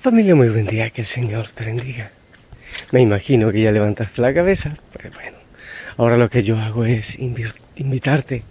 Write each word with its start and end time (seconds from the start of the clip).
Familia, 0.00 0.36
muy 0.36 0.48
buen 0.50 0.66
día, 0.66 0.90
que 0.90 1.00
el 1.00 1.06
Señor 1.06 1.48
te 1.48 1.64
bendiga. 1.64 2.08
Me 2.92 3.00
imagino 3.00 3.50
que 3.50 3.62
ya 3.62 3.72
levantaste 3.72 4.22
la 4.22 4.32
cabeza, 4.32 4.72
pero 4.92 5.10
bueno, 5.12 5.36
ahora 5.96 6.16
lo 6.16 6.30
que 6.30 6.44
yo 6.44 6.58
hago 6.58 6.84
es 6.84 7.18
invitarte 7.18 8.44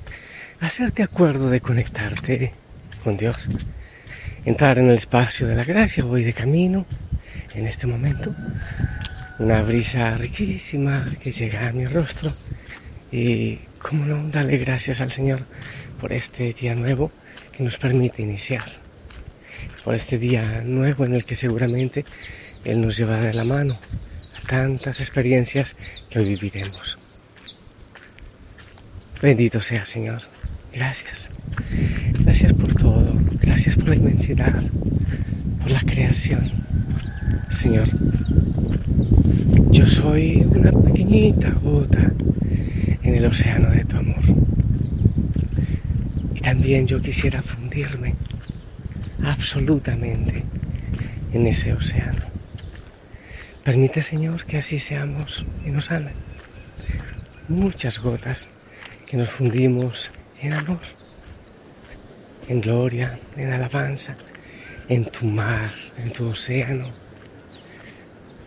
a 0.59 0.65
hacerte 0.65 1.03
acuerdo 1.03 1.49
de 1.49 1.61
conectarte 1.61 2.53
con 3.03 3.15
Dios, 3.15 3.49
entrar 4.43 4.79
en 4.79 4.89
el 4.89 4.95
espacio 4.95 5.47
de 5.47 5.55
la 5.55 5.63
gracia, 5.63 6.03
voy 6.03 6.23
de 6.23 6.33
camino 6.33 6.85
en 7.53 7.67
este 7.67 7.87
momento, 7.87 8.35
una 9.39 9.61
brisa 9.61 10.17
riquísima 10.17 11.09
que 11.21 11.31
llega 11.31 11.69
a 11.69 11.73
mi 11.73 11.85
rostro. 11.85 12.33
Y, 13.11 13.59
como 13.79 14.05
no, 14.05 14.27
darle 14.29 14.57
gracias 14.57 14.99
al 14.99 15.11
Señor 15.11 15.45
por 16.01 16.11
este 16.11 16.51
día 16.51 16.75
nuevo 16.75 17.11
que 17.55 17.63
nos 17.63 17.77
permite 17.77 18.23
iniciar 18.23 18.84
por 19.85 19.93
este 19.93 20.17
día 20.17 20.63
nuevo 20.65 21.05
en 21.05 21.13
el 21.13 21.25
que 21.25 21.35
seguramente 21.35 22.05
Él 22.63 22.81
nos 22.81 22.97
llevará 22.97 23.25
de 23.25 23.35
la 23.35 23.43
mano 23.43 23.77
a 24.35 24.47
tantas 24.47 24.99
experiencias 24.99 25.75
que 26.09 26.17
hoy 26.17 26.29
viviremos. 26.29 26.97
Bendito 29.21 29.61
sea 29.61 29.85
Señor. 29.85 30.21
Gracias. 30.73 31.29
Gracias 32.19 32.51
por 32.53 32.73
todo. 32.73 33.13
Gracias 33.39 33.75
por 33.75 33.89
la 33.89 33.95
inmensidad, 33.95 34.59
por 35.61 35.69
la 35.69 35.81
creación. 35.81 36.51
Señor, 37.49 37.87
yo 39.69 39.85
soy 39.85 40.37
una 40.49 40.71
pequeñita 40.71 41.51
gota 41.61 42.11
en 43.03 43.15
el 43.15 43.25
océano 43.25 43.69
de 43.69 43.85
tu 43.85 43.97
amor. 43.97 44.23
Y 46.33 46.39
también 46.41 46.87
yo 46.87 46.99
quisiera 46.99 47.43
fundirme 47.43 48.15
absolutamente 49.23 50.43
en 51.33 51.47
ese 51.47 51.73
océano. 51.73 52.23
Permite, 53.63 54.01
Señor, 54.01 54.43
que 54.45 54.57
así 54.57 54.79
seamos 54.79 55.45
y 55.65 55.69
nos 55.69 55.91
amen. 55.91 56.13
Muchas 57.47 57.99
gotas 57.99 58.49
que 59.07 59.17
nos 59.17 59.29
fundimos 59.29 60.11
en 60.41 60.53
amor, 60.53 60.81
en 62.47 62.61
gloria, 62.61 63.19
en 63.35 63.51
alabanza, 63.51 64.15
en 64.87 65.05
tu 65.05 65.25
mar, 65.25 65.71
en 65.97 66.11
tu 66.11 66.27
océano. 66.27 66.87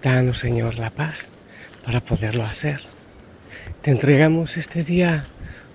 Danos, 0.03 0.39
Señor, 0.39 0.79
la 0.79 0.91
paz 0.91 1.29
para 1.85 2.01
poderlo 2.01 2.45
hacer. 2.45 2.81
Te 3.83 3.91
entregamos 3.91 4.57
este 4.57 4.85
día 4.85 5.25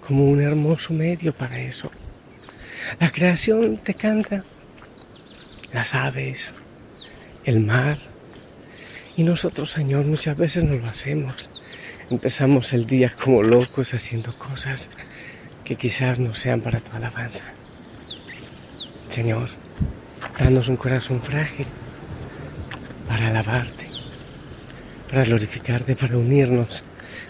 como 0.07 0.25
un 0.25 0.41
hermoso 0.41 0.93
medio 0.93 1.33
para 1.33 1.59
eso. 1.59 1.91
La 2.99 3.09
creación 3.09 3.77
te 3.77 3.93
canta 3.93 4.43
las 5.73 5.95
aves, 5.95 6.53
el 7.45 7.59
mar. 7.59 7.97
Y 9.17 9.23
nosotros, 9.23 9.71
Señor, 9.71 10.05
muchas 10.05 10.37
veces 10.37 10.63
no 10.63 10.75
lo 10.75 10.87
hacemos. 10.87 11.61
Empezamos 12.09 12.73
el 12.73 12.85
día 12.85 13.11
como 13.21 13.43
locos 13.43 13.93
haciendo 13.93 14.37
cosas 14.37 14.89
que 15.63 15.75
quizás 15.75 16.19
no 16.19 16.35
sean 16.35 16.61
para 16.61 16.79
tu 16.79 16.95
alabanza. 16.95 17.45
Señor, 19.07 19.49
danos 20.39 20.69
un 20.69 20.77
corazón 20.77 21.21
frágil 21.21 21.67
para 23.07 23.27
alabarte, 23.27 23.85
para 25.09 25.23
glorificarte, 25.23 25.95
para 25.95 26.17
unirnos 26.17 26.83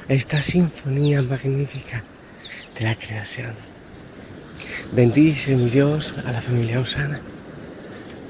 a 0.10 0.14
esta 0.14 0.42
sinfonía 0.42 1.22
magnífica 1.22 2.04
de 2.78 2.86
la 2.86 2.96
creación. 2.96 3.54
Bendice, 4.94 5.56
mi 5.56 5.70
Dios, 5.70 6.16
a 6.26 6.32
la 6.32 6.42
familia 6.42 6.80
Osana 6.80 7.20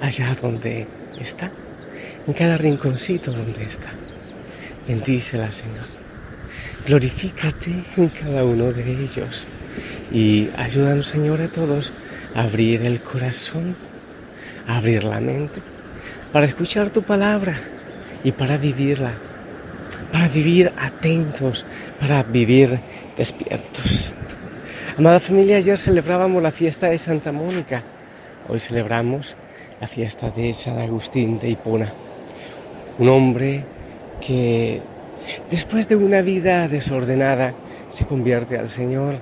allá 0.01 0.35
donde 0.41 0.87
está, 1.19 1.51
en 2.27 2.33
cada 2.33 2.57
rinconcito 2.57 3.31
donde 3.31 3.63
está. 3.63 3.89
Bendícela, 4.87 5.51
Señor. 5.51 5.85
Glorifícate 6.85 7.71
en 7.95 8.09
cada 8.09 8.43
uno 8.43 8.71
de 8.71 8.91
ellos 8.91 9.47
y 10.11 10.49
ayúdanos, 10.57 11.07
Señor, 11.07 11.41
a 11.41 11.47
todos 11.47 11.93
a 12.35 12.41
abrir 12.41 12.83
el 12.83 13.01
corazón, 13.01 13.75
a 14.67 14.77
abrir 14.77 15.03
la 15.03 15.19
mente, 15.21 15.61
para 16.33 16.45
escuchar 16.45 16.89
tu 16.89 17.01
palabra 17.03 17.55
y 18.23 18.31
para 18.31 18.57
vivirla, 18.57 19.13
para 20.11 20.27
vivir 20.27 20.73
atentos, 20.77 21.65
para 21.99 22.23
vivir 22.23 22.79
despiertos. 23.15 24.13
Amada 24.97 25.19
familia, 25.19 25.57
ayer 25.57 25.77
celebrábamos 25.77 26.43
la 26.43 26.51
fiesta 26.51 26.87
de 26.87 26.97
Santa 26.97 27.31
Mónica, 27.31 27.81
hoy 28.49 28.59
celebramos 28.59 29.35
la 29.79 29.87
fiesta 29.87 30.29
de 30.29 30.53
San 30.53 30.79
Agustín 30.79 31.39
de 31.39 31.49
Hipona. 31.49 31.93
Un 32.99 33.09
hombre 33.09 33.63
que 34.25 34.81
después 35.49 35.87
de 35.87 35.95
una 35.95 36.21
vida 36.21 36.67
desordenada 36.67 37.53
se 37.89 38.05
convierte 38.05 38.57
al 38.57 38.69
Señor 38.69 39.15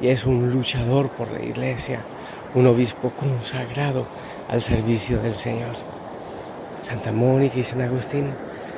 y 0.00 0.08
es 0.08 0.24
un 0.26 0.50
luchador 0.50 1.10
por 1.10 1.30
la 1.30 1.42
iglesia, 1.42 2.00
un 2.54 2.66
obispo 2.66 3.10
consagrado 3.10 4.06
al 4.48 4.62
servicio 4.62 5.20
del 5.20 5.34
Señor. 5.34 5.74
Santa 6.78 7.12
Mónica 7.12 7.58
y 7.58 7.64
San 7.64 7.82
Agustín, 7.82 8.26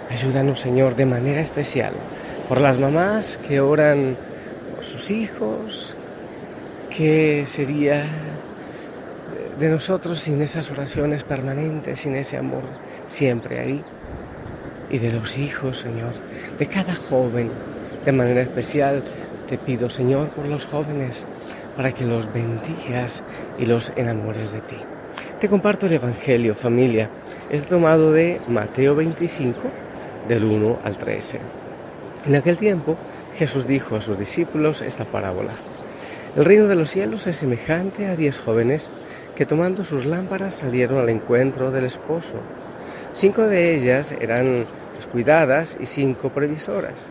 ayúdanos 0.09 0.60
Señor 0.60 0.97
de 0.97 1.06
manera 1.06 1.41
especial 1.41 1.92
por 2.48 2.60
las 2.60 2.78
mamás 2.78 3.38
que 3.38 3.60
oran 3.60 4.16
por 4.75 4.84
sus 4.84 5.10
hijos, 5.10 5.97
que 6.88 7.44
sería 7.47 8.06
de 9.60 9.69
nosotros 9.69 10.19
sin 10.19 10.41
esas 10.41 10.71
oraciones 10.71 11.22
permanentes, 11.22 12.00
sin 12.00 12.16
ese 12.16 12.38
amor 12.38 12.62
siempre 13.06 13.60
ahí. 13.60 13.84
Y 14.88 14.98
de 14.98 15.12
los 15.12 15.37
hijos, 15.37 15.78
Señor, 15.78 16.15
de 16.59 16.66
cada 16.66 16.94
joven, 16.94 17.50
de 18.03 18.10
manera 18.10 18.41
especial, 18.41 19.03
te 19.47 19.59
pido, 19.59 19.91
Señor, 19.91 20.31
por 20.31 20.47
los 20.47 20.65
jóvenes, 20.65 21.26
para 21.76 21.93
que 21.93 22.06
los 22.06 22.32
bendigas 22.32 23.22
y 23.59 23.66
los 23.66 23.93
enamores 23.97 24.53
de 24.53 24.62
ti. 24.62 24.76
Te 25.38 25.48
comparto 25.48 25.87
el 25.87 25.92
Evangelio, 25.92 26.54
familia. 26.54 27.10
Es 27.50 27.66
tomado 27.66 28.12
de 28.12 28.41
Mateo 28.48 28.94
25, 28.94 29.59
del 30.27 30.44
1 30.44 30.78
al 30.82 30.97
13. 30.97 31.38
En 32.27 32.34
aquel 32.34 32.56
tiempo, 32.56 32.97
Jesús 33.34 33.66
dijo 33.66 33.94
a 33.94 34.00
sus 34.00 34.19
discípulos 34.19 34.81
esta 34.81 35.04
parábola. 35.04 35.53
El 36.37 36.44
reino 36.44 36.66
de 36.69 36.77
los 36.77 36.91
cielos 36.91 37.27
es 37.27 37.37
semejante 37.37 38.06
a 38.06 38.15
diez 38.15 38.38
jóvenes 38.38 38.91
que 39.41 39.47
tomando 39.47 39.84
sus 39.84 40.05
lámparas 40.05 40.56
salieron 40.56 40.99
al 40.99 41.09
encuentro 41.09 41.71
del 41.71 41.87
esposo. 41.87 42.34
Cinco 43.15 43.45
de 43.45 43.75
ellas 43.75 44.12
eran 44.21 44.67
descuidadas 44.95 45.78
y 45.81 45.87
cinco 45.87 46.28
previsoras. 46.28 47.11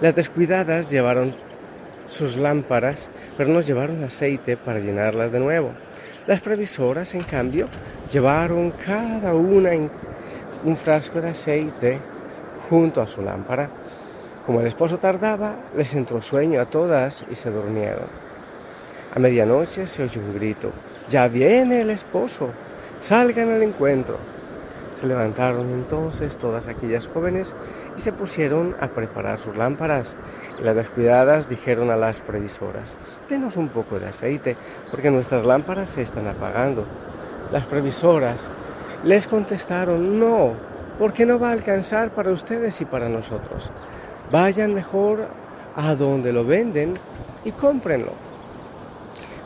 Las 0.00 0.14
descuidadas 0.14 0.88
llevaron 0.92 1.34
sus 2.06 2.36
lámparas, 2.36 3.10
pero 3.36 3.50
no 3.50 3.60
llevaron 3.60 4.04
aceite 4.04 4.56
para 4.56 4.78
llenarlas 4.78 5.32
de 5.32 5.40
nuevo. 5.40 5.72
Las 6.28 6.42
previsoras, 6.42 7.16
en 7.16 7.22
cambio, 7.22 7.68
llevaron 8.08 8.70
cada 8.70 9.34
una 9.34 9.70
un 10.62 10.76
frasco 10.76 11.20
de 11.20 11.30
aceite 11.30 11.98
junto 12.70 13.02
a 13.02 13.08
su 13.08 13.20
lámpara. 13.20 13.68
Como 14.46 14.60
el 14.60 14.68
esposo 14.68 14.98
tardaba, 14.98 15.56
les 15.76 15.92
entró 15.96 16.22
sueño 16.22 16.60
a 16.60 16.66
todas 16.66 17.26
y 17.28 17.34
se 17.34 17.50
durmieron. 17.50 18.27
A 19.14 19.18
medianoche 19.18 19.86
se 19.86 20.02
oyó 20.02 20.20
un 20.20 20.34
grito. 20.34 20.70
Ya 21.08 21.28
viene 21.28 21.80
el 21.80 21.90
esposo, 21.90 22.52
salgan 23.00 23.50
al 23.50 23.62
encuentro. 23.62 24.18
Se 24.96 25.06
levantaron 25.06 25.70
entonces 25.70 26.36
todas 26.36 26.66
aquellas 26.66 27.06
jóvenes 27.06 27.54
y 27.96 28.00
se 28.00 28.12
pusieron 28.12 28.76
a 28.80 28.88
preparar 28.88 29.38
sus 29.38 29.56
lámparas. 29.56 30.18
Y 30.60 30.62
las 30.62 30.76
descuidadas 30.76 31.48
dijeron 31.48 31.90
a 31.90 31.96
las 31.96 32.20
previsoras, 32.20 32.98
denos 33.30 33.56
un 33.56 33.68
poco 33.68 33.98
de 33.98 34.08
aceite, 34.08 34.56
porque 34.90 35.10
nuestras 35.10 35.46
lámparas 35.46 35.88
se 35.88 36.02
están 36.02 36.26
apagando. 36.26 36.84
Las 37.52 37.64
previsoras 37.64 38.50
les 39.04 39.26
contestaron, 39.26 40.18
no, 40.18 40.52
porque 40.98 41.24
no 41.24 41.38
va 41.38 41.50
a 41.50 41.52
alcanzar 41.52 42.10
para 42.10 42.32
ustedes 42.32 42.80
y 42.80 42.84
para 42.84 43.08
nosotros. 43.08 43.70
Vayan 44.30 44.74
mejor 44.74 45.28
a 45.76 45.94
donde 45.94 46.32
lo 46.32 46.44
venden 46.44 46.94
y 47.44 47.52
cómprenlo. 47.52 48.27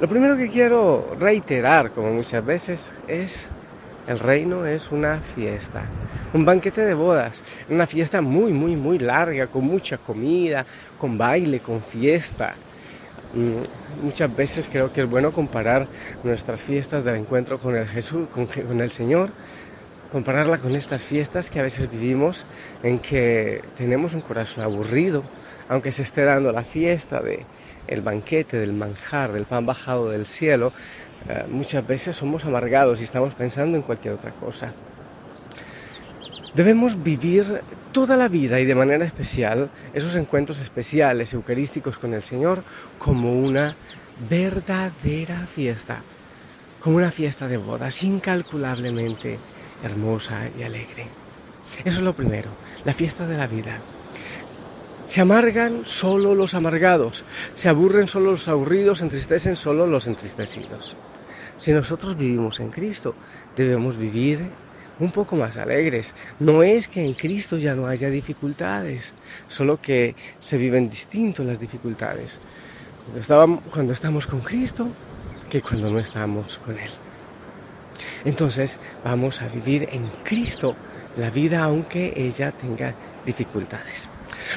lo 0.00 0.08
primero 0.08 0.36
que 0.36 0.48
quiero 0.48 1.16
reiterar, 1.18 1.90
como 1.90 2.12
muchas 2.12 2.44
veces, 2.44 2.92
es 3.08 3.48
el 4.06 4.18
reino 4.18 4.64
es 4.64 4.90
una 4.90 5.20
fiesta, 5.20 5.82
un 6.32 6.44
banquete 6.44 6.80
de 6.80 6.94
bodas, 6.94 7.44
una 7.68 7.86
fiesta 7.86 8.22
muy, 8.22 8.54
muy, 8.54 8.74
muy 8.74 8.98
larga, 8.98 9.48
con 9.48 9.64
mucha 9.64 9.98
comida, 9.98 10.64
con 10.98 11.18
baile, 11.18 11.60
con 11.60 11.82
fiesta. 11.82 12.54
Mm, 13.34 14.04
muchas 14.04 14.34
veces 14.34 14.68
creo 14.72 14.90
que 14.90 15.02
es 15.02 15.10
bueno 15.10 15.30
comparar 15.30 15.86
nuestras 16.24 16.62
fiestas 16.62 17.04
del 17.04 17.16
encuentro 17.16 17.58
con 17.58 17.76
el 17.76 17.86
Jesús, 17.86 18.28
con, 18.32 18.46
con 18.46 18.80
el 18.80 18.90
Señor, 18.90 19.28
compararla 20.10 20.58
con 20.58 20.74
estas 20.74 21.02
fiestas 21.02 21.50
que 21.50 21.60
a 21.60 21.62
veces 21.62 21.90
vivimos 21.90 22.46
en 22.82 22.98
que 22.98 23.62
tenemos 23.76 24.14
un 24.14 24.20
corazón 24.20 24.64
aburrido, 24.64 25.22
aunque 25.68 25.92
se 25.92 26.02
esté 26.02 26.24
dando 26.24 26.52
la 26.52 26.62
fiesta 26.62 27.20
de 27.20 27.44
el 27.86 28.00
banquete 28.02 28.58
del 28.58 28.74
manjar, 28.74 29.32
del 29.32 29.44
pan 29.44 29.66
bajado 29.66 30.10
del 30.10 30.26
cielo, 30.26 30.72
eh, 31.28 31.44
muchas 31.48 31.86
veces 31.86 32.16
somos 32.16 32.44
amargados 32.44 33.00
y 33.00 33.04
estamos 33.04 33.34
pensando 33.34 33.76
en 33.76 33.82
cualquier 33.82 34.14
otra 34.14 34.30
cosa. 34.32 34.72
Debemos 36.54 37.02
vivir 37.02 37.62
toda 37.92 38.16
la 38.16 38.28
vida 38.28 38.60
y 38.60 38.64
de 38.64 38.74
manera 38.74 39.04
especial 39.04 39.70
esos 39.94 40.16
encuentros 40.16 40.60
especiales 40.60 41.32
eucarísticos 41.32 41.98
con 41.98 42.14
el 42.14 42.22
Señor 42.22 42.62
como 42.98 43.32
una 43.38 43.74
verdadera 44.28 45.46
fiesta, 45.46 46.02
como 46.80 46.96
una 46.96 47.10
fiesta 47.10 47.48
de 47.48 47.58
bodas 47.58 48.02
incalculablemente 48.02 49.38
hermosa 49.82 50.48
y 50.58 50.62
alegre. 50.62 51.06
Eso 51.84 51.98
es 51.98 52.02
lo 52.02 52.14
primero, 52.14 52.50
la 52.84 52.94
fiesta 52.94 53.26
de 53.26 53.36
la 53.36 53.46
vida. 53.46 53.78
Se 55.04 55.20
amargan 55.20 55.84
solo 55.84 56.34
los 56.34 56.54
amargados, 56.54 57.24
se 57.54 57.68
aburren 57.68 58.08
solo 58.08 58.32
los 58.32 58.48
aburridos, 58.48 59.00
entristecen 59.00 59.56
solo 59.56 59.86
los 59.86 60.06
entristecidos. 60.06 60.96
Si 61.56 61.72
nosotros 61.72 62.16
vivimos 62.16 62.60
en 62.60 62.70
Cristo, 62.70 63.14
debemos 63.56 63.96
vivir 63.96 64.50
un 65.00 65.10
poco 65.10 65.36
más 65.36 65.56
alegres. 65.56 66.14
No 66.40 66.62
es 66.62 66.88
que 66.88 67.04
en 67.04 67.14
Cristo 67.14 67.56
ya 67.56 67.74
no 67.74 67.86
haya 67.86 68.10
dificultades, 68.10 69.14
solo 69.48 69.80
que 69.80 70.14
se 70.38 70.56
viven 70.56 70.90
distintos 70.90 71.46
las 71.46 71.58
dificultades. 71.58 72.40
Cuando, 73.26 73.62
cuando 73.70 73.92
estamos 73.92 74.26
con 74.26 74.40
Cristo 74.40 74.86
que 75.48 75.62
cuando 75.62 75.90
no 75.90 75.98
estamos 75.98 76.58
con 76.58 76.78
Él. 76.78 76.90
Entonces 78.24 78.80
vamos 79.04 79.42
a 79.42 79.48
vivir 79.48 79.88
en 79.92 80.08
Cristo 80.24 80.76
la 81.16 81.30
vida 81.30 81.64
aunque 81.64 82.12
ella 82.16 82.52
tenga 82.52 82.94
dificultades. 83.24 84.08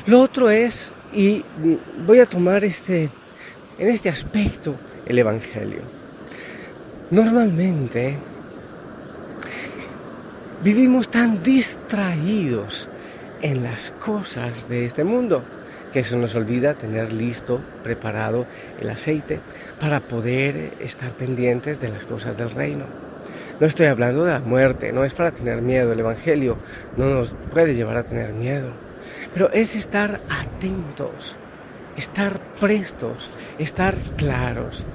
Lo 0.05 0.21
otro 0.21 0.49
es, 0.49 0.93
y 1.13 1.43
voy 2.05 2.19
a 2.19 2.25
tomar 2.25 2.63
este, 2.63 3.09
en 3.77 3.87
este 3.87 4.09
aspecto 4.09 4.75
el 5.05 5.19
Evangelio. 5.19 5.81
Normalmente 7.09 8.17
vivimos 10.63 11.09
tan 11.09 11.43
distraídos 11.43 12.89
en 13.41 13.63
las 13.63 13.91
cosas 13.91 14.69
de 14.69 14.85
este 14.85 15.03
mundo 15.03 15.43
que 15.91 16.03
se 16.03 16.15
nos 16.15 16.35
olvida 16.35 16.75
tener 16.75 17.11
listo, 17.11 17.59
preparado 17.83 18.45
el 18.79 18.89
aceite 18.89 19.39
para 19.79 19.99
poder 19.99 20.73
estar 20.79 21.11
pendientes 21.11 21.81
de 21.81 21.89
las 21.89 22.03
cosas 22.03 22.37
del 22.37 22.51
reino. 22.51 23.10
No 23.61 23.67
estoy 23.67 23.85
hablando 23.85 24.25
de 24.25 24.33
la 24.33 24.39
muerte, 24.39 24.91
no 24.91 25.05
es 25.05 25.13
para 25.13 25.31
tener 25.31 25.61
miedo, 25.61 25.93
el 25.93 25.99
Evangelio 26.01 26.57
no 26.97 27.05
nos 27.05 27.33
puede 27.51 27.73
llevar 27.73 27.95
a 27.95 28.03
tener 28.03 28.33
miedo 28.33 28.91
pero 29.33 29.51
es 29.51 29.75
estar 29.75 30.21
atentos, 30.29 31.35
estar 31.97 32.39
prestos, 32.59 33.29
estar 33.59 33.95
claros, 34.17 34.85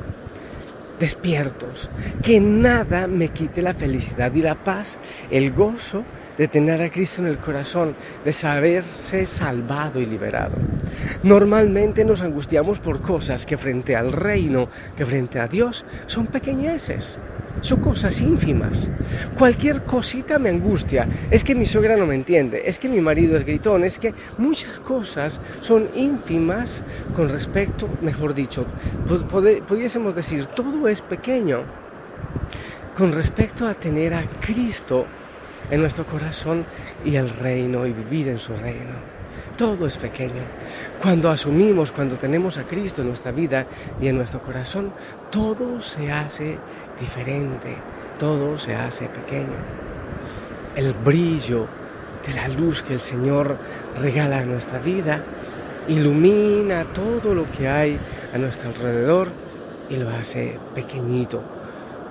despiertos, 1.00 1.90
que 2.22 2.40
nada 2.40 3.06
me 3.06 3.28
quite 3.28 3.62
la 3.62 3.74
felicidad 3.74 4.32
y 4.34 4.42
la 4.42 4.54
paz, 4.54 4.98
el 5.30 5.52
gozo 5.52 6.04
de 6.36 6.48
tener 6.48 6.82
a 6.82 6.90
Cristo 6.90 7.22
en 7.22 7.28
el 7.28 7.38
corazón, 7.38 7.94
de 8.24 8.32
saberse 8.32 9.24
salvado 9.24 10.00
y 10.00 10.06
liberado. 10.06 10.56
Normalmente 11.22 12.04
nos 12.04 12.20
angustiamos 12.20 12.78
por 12.78 13.00
cosas 13.00 13.46
que 13.46 13.56
frente 13.56 13.96
al 13.96 14.12
reino, 14.12 14.68
que 14.96 15.06
frente 15.06 15.40
a 15.40 15.48
Dios, 15.48 15.86
son 16.06 16.26
pequeñeces. 16.26 17.18
Son 17.60 17.80
cosas 17.80 18.20
ínfimas. 18.20 18.90
Cualquier 19.36 19.84
cosita 19.84 20.38
me 20.38 20.50
angustia. 20.50 21.08
Es 21.30 21.44
que 21.44 21.54
mi 21.54 21.66
suegra 21.66 21.96
no 21.96 22.06
me 22.06 22.14
entiende, 22.14 22.62
es 22.66 22.78
que 22.78 22.88
mi 22.88 23.00
marido 23.00 23.36
es 23.36 23.44
gritón, 23.44 23.84
es 23.84 23.98
que 23.98 24.14
muchas 24.38 24.78
cosas 24.80 25.40
son 25.60 25.88
ínfimas 25.94 26.84
con 27.14 27.28
respecto, 27.28 27.88
mejor 28.02 28.34
dicho, 28.34 28.66
pudiésemos 29.66 30.14
decir, 30.14 30.46
todo 30.46 30.88
es 30.88 31.02
pequeño 31.02 31.64
con 32.96 33.12
respecto 33.12 33.66
a 33.66 33.74
tener 33.74 34.14
a 34.14 34.22
Cristo 34.40 35.06
en 35.70 35.80
nuestro 35.80 36.06
corazón 36.06 36.64
y 37.04 37.16
el 37.16 37.28
reino 37.28 37.86
y 37.86 37.92
vivir 37.92 38.28
en 38.28 38.38
su 38.38 38.54
reino. 38.54 38.94
Todo 39.56 39.86
es 39.86 39.96
pequeño. 39.96 40.42
Cuando 41.02 41.30
asumimos, 41.30 41.92
cuando 41.92 42.16
tenemos 42.16 42.58
a 42.58 42.64
Cristo 42.64 43.02
en 43.02 43.08
nuestra 43.08 43.32
vida 43.32 43.66
y 44.00 44.08
en 44.08 44.16
nuestro 44.16 44.40
corazón, 44.40 44.92
todo 45.30 45.80
se 45.80 46.10
hace 46.10 46.56
diferente, 46.98 47.76
todo 48.18 48.58
se 48.58 48.74
hace 48.74 49.06
pequeño. 49.06 49.56
El 50.74 50.92
brillo 50.92 51.66
de 52.26 52.34
la 52.34 52.48
luz 52.48 52.82
que 52.82 52.94
el 52.94 53.00
Señor 53.00 53.58
regala 54.00 54.38
a 54.38 54.44
nuestra 54.44 54.78
vida 54.78 55.22
ilumina 55.88 56.84
todo 56.92 57.34
lo 57.34 57.50
que 57.52 57.68
hay 57.68 57.98
a 58.34 58.38
nuestro 58.38 58.70
alrededor 58.70 59.28
y 59.88 59.96
lo 59.96 60.08
hace 60.10 60.58
pequeñito. 60.74 61.42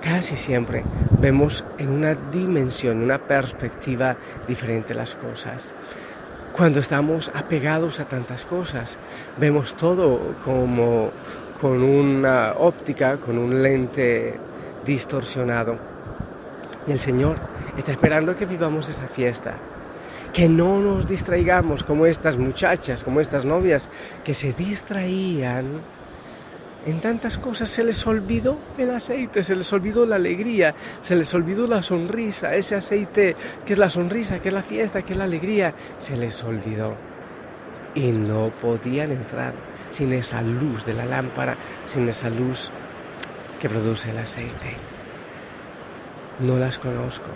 Casi 0.00 0.36
siempre 0.36 0.84
vemos 1.20 1.64
en 1.78 1.90
una 1.90 2.14
dimensión, 2.14 3.02
una 3.02 3.18
perspectiva 3.18 4.16
diferente 4.46 4.94
las 4.94 5.14
cosas. 5.14 5.72
Cuando 6.52 6.80
estamos 6.80 7.30
apegados 7.34 8.00
a 8.00 8.06
tantas 8.06 8.44
cosas, 8.44 8.98
vemos 9.38 9.74
todo 9.74 10.34
como 10.44 11.10
con 11.60 11.82
una 11.82 12.54
óptica, 12.56 13.16
con 13.16 13.36
un 13.36 13.62
lente 13.62 14.34
distorsionado. 14.86 15.78
Y 16.86 16.92
el 16.92 17.00
Señor 17.00 17.36
está 17.76 17.92
esperando 17.92 18.36
que 18.36 18.46
vivamos 18.46 18.88
esa 18.88 19.08
fiesta, 19.08 19.54
que 20.32 20.48
no 20.48 20.80
nos 20.80 21.06
distraigamos 21.06 21.82
como 21.82 22.06
estas 22.06 22.38
muchachas, 22.38 23.02
como 23.02 23.20
estas 23.20 23.44
novias 23.44 23.90
que 24.24 24.34
se 24.34 24.52
distraían 24.52 25.82
en 26.86 27.00
tantas 27.00 27.36
cosas 27.36 27.68
se 27.68 27.82
les 27.82 28.06
olvidó 28.06 28.58
el 28.78 28.90
aceite, 28.90 29.42
se 29.42 29.56
les 29.56 29.72
olvidó 29.72 30.06
la 30.06 30.16
alegría, 30.16 30.72
se 31.02 31.16
les 31.16 31.34
olvidó 31.34 31.66
la 31.66 31.82
sonrisa, 31.82 32.54
ese 32.54 32.76
aceite 32.76 33.34
que 33.66 33.72
es 33.72 33.78
la 33.78 33.90
sonrisa, 33.90 34.38
que 34.38 34.48
es 34.48 34.54
la 34.54 34.62
fiesta, 34.62 35.02
que 35.02 35.14
es 35.14 35.18
la 35.18 35.24
alegría, 35.24 35.74
se 35.98 36.16
les 36.16 36.44
olvidó. 36.44 36.94
Y 37.96 38.12
no 38.12 38.52
podían 38.62 39.10
entrar 39.10 39.52
sin 39.90 40.12
esa 40.12 40.42
luz 40.42 40.86
de 40.86 40.94
la 40.94 41.06
lámpara, 41.06 41.56
sin 41.86 42.08
esa 42.08 42.30
luz 42.30 42.70
que 43.60 43.68
produce 43.68 44.10
el 44.10 44.18
aceite. 44.18 44.76
No 46.40 46.58
las 46.58 46.78
conozco. 46.78 47.26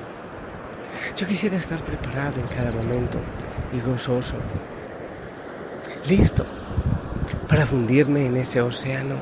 Yo 1.17 1.27
quisiera 1.27 1.57
estar 1.57 1.81
preparado 1.81 2.41
en 2.41 2.47
cada 2.49 2.71
momento 2.71 3.19
y 3.73 3.81
gozoso, 3.81 4.37
listo 6.07 6.45
para 7.49 7.67
fundirme 7.67 8.27
en 8.27 8.37
ese 8.37 8.61
océano 8.61 9.17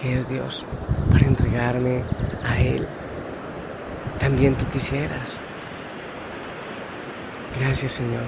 que 0.00 0.16
es 0.16 0.28
Dios, 0.28 0.64
para 1.10 1.26
entregarme 1.26 2.04
a 2.44 2.60
Él. 2.60 2.86
También 4.20 4.54
tú 4.54 4.66
quisieras. 4.68 5.40
Gracias 7.60 7.92
Señor. 7.92 8.26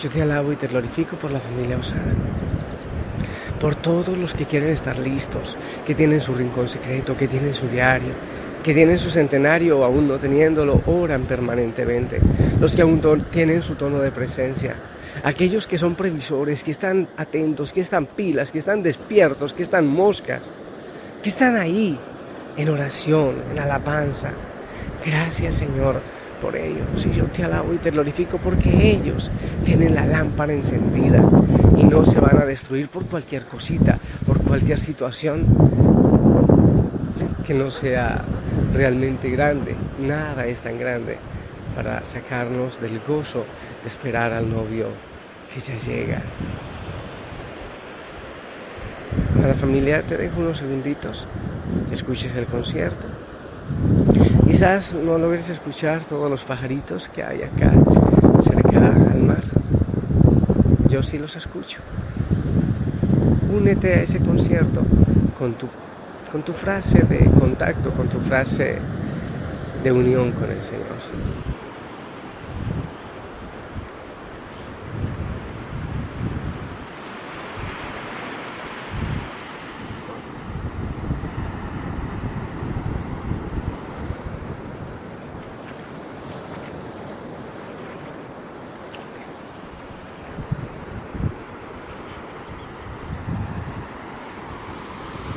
Yo 0.00 0.10
te 0.10 0.22
alabo 0.22 0.52
y 0.52 0.56
te 0.56 0.66
glorifico 0.66 1.16
por 1.16 1.30
la 1.30 1.40
familia 1.40 1.78
Osana 1.78 2.43
por 3.64 3.76
todos 3.76 4.18
los 4.18 4.34
que 4.34 4.44
quieren 4.44 4.68
estar 4.68 4.98
listos, 4.98 5.56
que 5.86 5.94
tienen 5.94 6.20
su 6.20 6.34
rincón 6.34 6.68
secreto, 6.68 7.16
que 7.16 7.26
tienen 7.26 7.54
su 7.54 7.66
diario, 7.66 8.12
que 8.62 8.74
tienen 8.74 8.98
su 8.98 9.08
centenario 9.08 9.78
o 9.78 9.84
aún 9.84 10.06
no 10.06 10.18
teniéndolo, 10.18 10.82
oran 10.84 11.22
permanentemente, 11.22 12.20
los 12.60 12.76
que 12.76 12.82
aún 12.82 13.00
tienen 13.32 13.62
su 13.62 13.76
tono 13.76 14.00
de 14.00 14.10
presencia, 14.10 14.74
aquellos 15.22 15.66
que 15.66 15.78
son 15.78 15.94
previsores, 15.94 16.62
que 16.62 16.72
están 16.72 17.08
atentos, 17.16 17.72
que 17.72 17.80
están 17.80 18.04
pilas, 18.04 18.52
que 18.52 18.58
están 18.58 18.82
despiertos, 18.82 19.54
que 19.54 19.62
están 19.62 19.86
moscas, 19.86 20.50
que 21.22 21.30
están 21.30 21.56
ahí 21.56 21.98
en 22.58 22.68
oración, 22.68 23.36
en 23.50 23.60
alabanza. 23.60 24.28
Gracias 25.06 25.54
Señor 25.54 26.02
por 26.34 26.56
ellos. 26.56 27.06
Y 27.06 27.10
yo 27.10 27.24
te 27.24 27.44
alabo 27.44 27.72
y 27.72 27.78
te 27.78 27.90
glorifico 27.90 28.38
porque 28.38 28.90
ellos 28.90 29.30
tienen 29.64 29.94
la 29.94 30.06
lámpara 30.06 30.52
encendida 30.52 31.22
y 31.76 31.84
no 31.84 32.04
se 32.04 32.20
van 32.20 32.38
a 32.38 32.44
destruir 32.44 32.88
por 32.88 33.06
cualquier 33.06 33.44
cosita, 33.44 33.98
por 34.26 34.40
cualquier 34.42 34.78
situación 34.78 35.46
que 37.46 37.54
no 37.54 37.70
sea 37.70 38.22
realmente 38.74 39.30
grande. 39.30 39.74
Nada 40.00 40.46
es 40.46 40.60
tan 40.60 40.78
grande 40.78 41.18
para 41.76 42.04
sacarnos 42.04 42.80
del 42.80 43.00
gozo 43.06 43.44
de 43.82 43.88
esperar 43.88 44.32
al 44.32 44.50
novio 44.50 44.86
que 45.52 45.60
ya 45.60 45.78
llega. 45.78 46.22
A 49.42 49.46
la 49.46 49.54
familia 49.54 50.02
te 50.02 50.16
dejo 50.16 50.40
unos 50.40 50.58
segunditos, 50.58 51.26
escuches 51.92 52.34
el 52.34 52.46
concierto. 52.46 53.13
Quizás 54.46 54.94
no 54.94 55.18
logres 55.18 55.48
escuchar 55.48 56.04
todos 56.04 56.30
los 56.30 56.44
pajaritos 56.44 57.08
que 57.08 57.22
hay 57.22 57.42
acá 57.42 57.72
cerca 58.40 58.92
al 59.12 59.22
mar. 59.22 59.42
Yo 60.88 61.02
sí 61.02 61.18
los 61.18 61.34
escucho. 61.36 61.80
Únete 63.52 63.94
a 63.94 64.02
ese 64.02 64.18
concierto 64.18 64.82
con 65.38 65.54
tu, 65.54 65.66
con 66.30 66.42
tu 66.42 66.52
frase 66.52 67.02
de 67.02 67.30
contacto, 67.38 67.90
con 67.90 68.08
tu 68.08 68.20
frase 68.20 68.76
de 69.82 69.92
unión 69.92 70.32
con 70.32 70.50
el 70.50 70.62
Señor. 70.62 71.33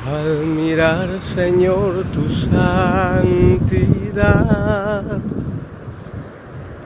Al 0.08 0.46
mirar, 0.46 1.20
Señor, 1.20 2.04
tu 2.14 2.30
santidad 2.30 3.20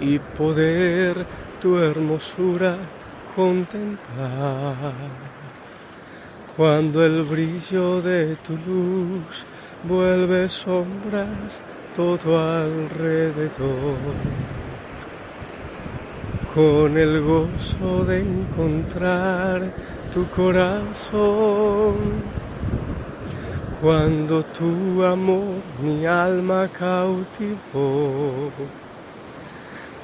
y 0.01 0.19
poder 0.19 1.25
tu 1.61 1.79
hermosura 1.79 2.77
contemplar. 3.37 4.93
Cuando 6.57 7.05
el 7.05 7.23
brillo 7.23 8.03
de 8.03 8.35
tu 8.45 8.55
luz 8.55 9.47
vuelve 9.85 10.49
sombras 10.49 11.63
todo 11.95 12.41
alrededor. 12.41 13.99
Con 16.57 16.99
el 16.99 17.23
gozo 17.23 18.05
de 18.05 18.19
encontrar 18.21 19.63
tu 20.13 20.27
corazón 20.31 21.95
cuando 23.83 24.45
tu 24.45 25.05
amor 25.05 25.61
mi 25.83 26.07
alma 26.07 26.69
cautivó, 26.69 28.53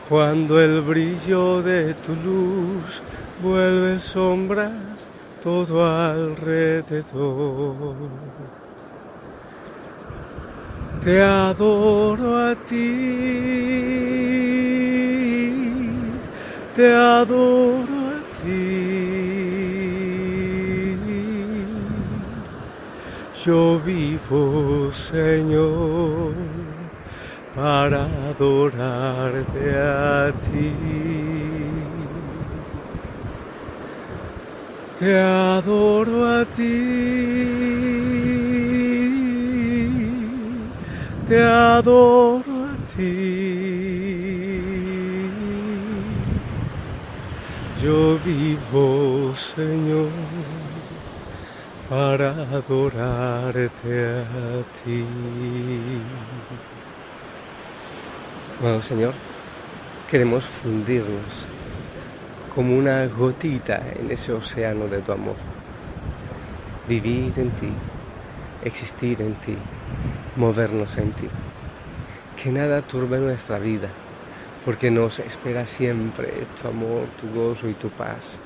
cuando 0.08 0.60
el 0.60 0.80
brillo 0.80 1.62
de 1.62 1.94
tu 1.94 2.12
luz 2.16 3.00
vuelve 3.40 4.00
sombras 4.00 5.08
todo 5.40 5.86
alrededor. 5.86 7.04
Te 11.04 11.22
adoro 11.22 12.36
a 12.36 12.56
ti, 12.56 12.74
te 16.74 16.92
adoro 16.92 17.97
Yo 23.48 23.80
vivo, 23.80 24.92
Señor, 24.92 26.34
para 27.56 28.04
adorarte 28.28 29.70
a 29.74 30.30
ti. 30.44 30.74
Te 34.98 35.18
adoro 35.18 36.26
a 36.26 36.44
ti. 36.44 36.74
Te 41.26 41.42
adoro 41.42 42.52
a 42.70 42.76
ti. 42.94 43.16
Yo 47.82 48.18
vivo, 48.26 49.32
Señor 49.34 50.57
para 51.88 52.30
adorarte 52.30 54.20
a 54.20 54.84
ti. 54.84 55.04
Bueno, 58.60 58.82
Señor, 58.82 59.14
queremos 60.10 60.44
fundirnos 60.44 61.46
como 62.54 62.76
una 62.76 63.06
gotita 63.06 63.80
en 63.98 64.10
ese 64.10 64.32
océano 64.32 64.86
de 64.86 64.98
tu 64.98 65.12
amor. 65.12 65.36
Vivir 66.86 67.32
en 67.36 67.50
ti, 67.52 67.70
existir 68.64 69.22
en 69.22 69.34
ti, 69.36 69.56
movernos 70.36 70.96
en 70.98 71.12
ti. 71.12 71.28
Que 72.36 72.50
nada 72.50 72.82
turbe 72.82 73.18
nuestra 73.18 73.58
vida, 73.58 73.88
porque 74.64 74.90
nos 74.90 75.20
espera 75.20 75.66
siempre 75.66 76.28
tu 76.60 76.68
amor, 76.68 77.06
tu 77.18 77.28
gozo 77.32 77.68
y 77.68 77.74
tu 77.74 77.88
paz. 77.88 78.40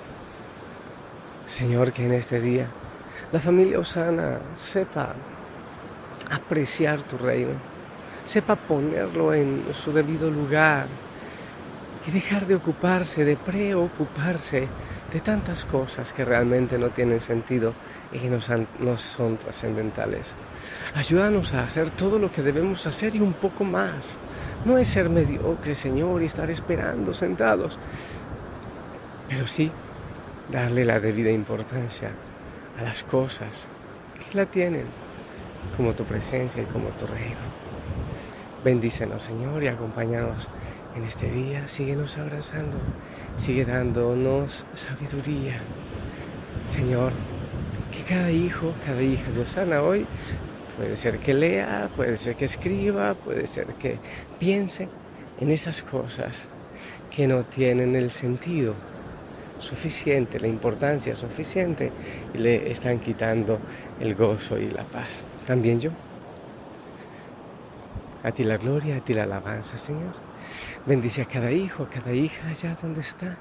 Señor, 1.47 1.93
que 1.93 2.07
en 2.07 2.13
este 2.13 2.41
día 2.41 2.67
la 3.33 3.41
familia 3.41 3.79
Osana 3.79 4.39
sepa 4.55 5.15
apreciar 6.31 7.03
tu 7.03 7.19
reino, 7.19 7.53
sepa 8.25 8.57
ponerlo 8.57 9.35
en 9.35 9.65
su 9.73 9.93
debido 9.93 10.31
lugar 10.31 10.87
y 12.07 12.11
dejar 12.11 12.47
de 12.47 12.57
ocuparse, 12.57 13.25
de 13.25 13.37
preocuparse 13.37 14.69
de 15.13 15.21
tantas 15.21 15.65
cosas 15.65 16.13
que 16.13 16.25
realmente 16.25 16.79
no 16.79 16.91
tienen 16.91 17.21
sentido 17.21 17.75
y 18.13 18.19
que 18.19 18.31
no 18.31 18.97
son 18.97 19.37
trascendentales. 19.37 20.35
Ayúdanos 20.95 21.53
a 21.53 21.65
hacer 21.65 21.91
todo 21.91 22.19
lo 22.19 22.33
que 22.33 22.43
debemos 22.43 22.87
hacer 22.87 23.15
y 23.15 23.21
un 23.21 23.35
poco 23.35 23.65
más. 23.65 24.19
No 24.65 24.79
es 24.79 24.89
ser 24.89 25.11
mediocre, 25.11 25.75
Señor, 25.75 26.23
y 26.23 26.27
estar 26.27 26.51
esperando 26.51 27.13
sentados, 27.13 27.79
pero 29.29 29.47
sí 29.47 29.71
darle 30.51 30.85
la 30.85 30.99
debida 30.99 31.31
importancia 31.31 32.11
a 32.79 32.83
las 32.83 33.03
cosas 33.03 33.69
que 34.19 34.37
la 34.37 34.47
tienen, 34.47 34.85
como 35.77 35.95
tu 35.95 36.05
presencia 36.05 36.63
y 36.63 36.67
como 36.67 36.89
tu 36.91 37.07
reino. 37.07 37.41
Bendícenos, 38.65 39.25
Señor, 39.25 39.63
y 39.63 39.69
acompáñanos 39.69 40.49
en 40.97 41.05
este 41.05 41.31
día. 41.31 41.67
Síguenos 41.69 42.17
abrazando, 42.19 42.79
sigue 43.37 43.65
dándonos 43.65 44.67
sabiduría. 44.75 45.61
Señor, 46.65 47.13
que 47.91 48.03
cada 48.03 48.31
hijo, 48.31 48.73
cada 48.87 49.03
hija 49.03 49.31
de 49.31 49.43
Osana 49.43 49.83
hoy 49.83 50.07
puede 50.77 50.97
ser 50.97 51.19
que 51.19 51.35
lea, 51.35 51.91
puede 51.97 52.19
ser 52.19 52.37
que 52.37 52.45
escriba, 52.45 53.15
puede 53.15 53.47
ser 53.47 53.67
que 53.75 53.99
piense 54.39 54.89
en 55.41 55.51
esas 55.51 55.83
cosas 55.83 56.49
que 57.11 57.27
no 57.27 57.45
tienen 57.45 57.95
el 57.97 58.11
sentido 58.11 58.75
suficiente, 59.63 60.41
la 60.41 60.49
importancia 60.49 61.17
suficiente, 61.17 61.91
y 62.35 62.39
le 62.39 62.71
están 62.71 62.99
quitando 62.99 63.59
el 64.01 64.15
gozo 64.15 64.59
y 64.59 64.71
la 64.71 64.85
paz. 64.85 65.23
También 65.47 65.81
yo. 65.81 65.91
A 68.23 68.31
ti 68.33 68.45
la 68.45 68.57
gloria, 68.57 68.97
a 68.97 69.01
ti 69.01 69.15
la 69.15 69.25
alabanza, 69.25 69.79
Señor. 69.79 70.13
Bendice 70.87 71.23
a 71.23 71.25
cada 71.27 71.51
hijo, 71.51 71.85
a 71.85 71.89
cada 71.89 72.13
hija 72.13 72.49
allá 72.49 72.77
donde 72.81 73.01
está. 73.01 73.37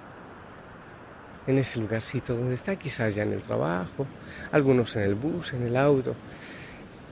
En 1.47 1.57
ese 1.57 1.79
lugarcito 1.79 2.35
donde 2.35 2.55
está, 2.55 2.75
quizás 2.75 3.15
ya 3.15 3.23
en 3.23 3.33
el 3.33 3.41
trabajo, 3.41 4.05
algunos 4.51 4.95
en 4.95 5.03
el 5.03 5.15
bus, 5.15 5.53
en 5.53 5.63
el 5.63 5.75
auto. 5.75 6.15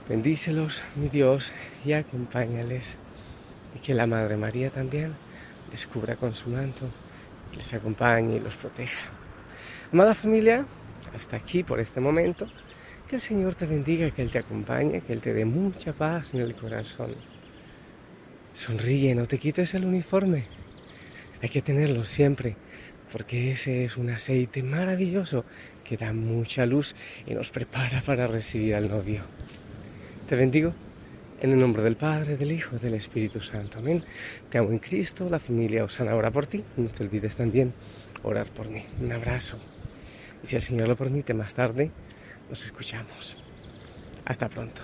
Bendícelos, 0.08 0.82
mi 0.96 1.08
Dios, 1.08 1.52
y 1.84 1.92
acompáñales. 1.92 2.96
Y 3.74 3.80
que 3.80 3.94
la 3.94 4.06
Madre 4.06 4.36
María 4.36 4.70
también 4.70 5.14
les 5.70 5.86
cubra 5.86 6.16
con 6.16 6.34
su 6.34 6.48
manto 6.50 6.86
les 7.56 7.72
acompañe 7.72 8.36
y 8.36 8.40
los 8.40 8.56
proteja. 8.56 9.10
Amada 9.92 10.14
familia, 10.14 10.66
hasta 11.14 11.36
aquí 11.36 11.62
por 11.62 11.80
este 11.80 12.00
momento. 12.00 12.46
Que 13.08 13.16
el 13.16 13.22
Señor 13.22 13.56
te 13.56 13.66
bendiga, 13.66 14.10
que 14.12 14.22
Él 14.22 14.30
te 14.30 14.38
acompañe, 14.38 15.00
que 15.00 15.12
Él 15.12 15.20
te 15.20 15.34
dé 15.34 15.44
mucha 15.44 15.92
paz 15.92 16.32
en 16.34 16.40
el 16.40 16.54
corazón. 16.54 17.12
Sonríe, 18.52 19.14
no 19.14 19.26
te 19.26 19.38
quites 19.38 19.74
el 19.74 19.84
uniforme. 19.84 20.44
Hay 21.42 21.48
que 21.48 21.62
tenerlo 21.62 22.04
siempre, 22.04 22.56
porque 23.10 23.52
ese 23.52 23.84
es 23.84 23.96
un 23.96 24.10
aceite 24.10 24.62
maravilloso 24.62 25.44
que 25.82 25.96
da 25.96 26.12
mucha 26.12 26.66
luz 26.66 26.94
y 27.26 27.34
nos 27.34 27.50
prepara 27.50 28.00
para 28.00 28.28
recibir 28.28 28.76
al 28.76 28.88
novio. 28.88 29.22
Te 30.28 30.36
bendigo 30.36 30.72
en 31.40 31.52
el 31.52 31.58
nombre 31.58 31.82
del 31.82 31.96
Padre, 31.96 32.36
del 32.36 32.52
Hijo, 32.52 32.76
del 32.78 32.94
Espíritu 32.94 33.40
Santo. 33.40 33.78
Amén. 33.78 34.04
Te 34.48 34.58
amo 34.58 34.70
en 34.70 34.78
Cristo, 34.78 35.28
la 35.30 35.38
familia 35.38 35.84
Osana 35.84 36.14
ora 36.14 36.30
por 36.30 36.46
ti. 36.46 36.62
No 36.76 36.88
te 36.88 37.02
olvides 37.02 37.36
también 37.36 37.72
orar 38.22 38.46
por 38.48 38.68
mí. 38.68 38.84
Un 39.00 39.12
abrazo. 39.12 39.58
Y 40.42 40.46
si 40.46 40.56
el 40.56 40.62
Señor 40.62 40.88
lo 40.88 40.96
permite, 40.96 41.34
más 41.34 41.54
tarde 41.54 41.90
nos 42.48 42.64
escuchamos. 42.64 43.42
Hasta 44.24 44.48
pronto. 44.48 44.82